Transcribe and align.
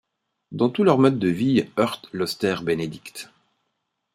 Tout 0.57 0.65
dans 0.77 0.83
leur 0.83 0.97
mode 0.97 1.19
de 1.19 1.27
vie 1.27 1.65
heurte 1.77 2.09
l’austère 2.11 2.63
Bénédicte. 2.63 3.29